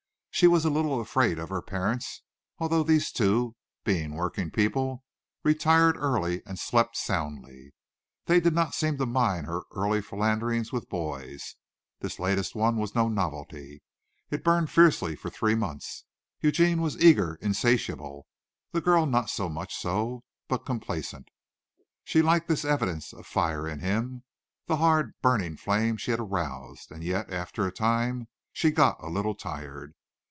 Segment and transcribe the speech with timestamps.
[0.33, 2.23] She was a little afraid of her parents,
[2.57, 5.03] although those two, being working people,
[5.43, 7.73] retired early and slept soundly.
[8.25, 11.57] They did not seem to mind her early philanderings with boys.
[11.99, 13.83] This latest one was no novelty.
[14.31, 16.05] It burned fiercely for three months
[16.39, 18.25] Eugene was eager, insatiable:
[18.71, 21.27] the girl not so much so, but complaisant.
[22.03, 24.23] She liked this evidence of fire in him,
[24.65, 29.07] the hard, burning flame she had aroused, and yet after a time she got a
[29.09, 29.93] little tired.